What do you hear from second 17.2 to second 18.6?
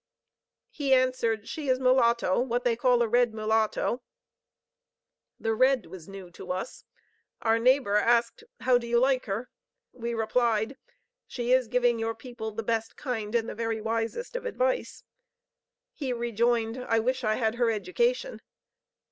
I had her education."